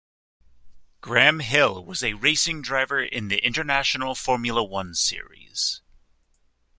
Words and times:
Graham 1.01 1.41
Hill 1.41 1.85
was 1.85 2.03
a 2.03 2.15
racing 2.15 2.63
driver 2.63 3.03
in 3.03 3.27
the 3.27 3.37
international 3.45 4.15
Formula 4.15 4.63
One 4.63 4.95
series. 4.95 5.81